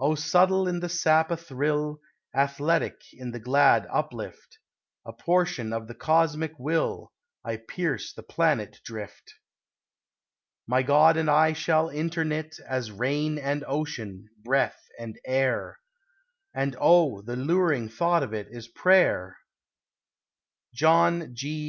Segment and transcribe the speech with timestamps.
[0.00, 2.00] Oh subtle in the sap athrill,
[2.34, 4.58] Athletic in the glad uplift,
[5.06, 7.12] A portion of the Cosmic Will,
[7.44, 9.34] I pierce the planet drift.
[10.66, 15.78] My God and I shall interknit As rain and Ocean, breath and Air;
[16.52, 19.36] And oh, the luring thought of it Is prayer!
[20.74, 21.58] _John G.